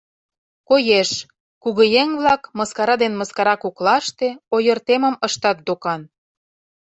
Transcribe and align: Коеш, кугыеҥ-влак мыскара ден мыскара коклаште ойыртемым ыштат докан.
Коеш, 0.69 1.09
кугыеҥ-влак 1.63 2.41
мыскара 2.57 2.95
ден 3.03 3.13
мыскара 3.19 3.55
коклаште 3.63 4.29
ойыртемым 4.55 5.15
ыштат 5.27 5.57
докан. 5.67 6.01